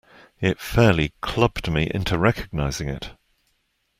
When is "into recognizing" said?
1.93-2.89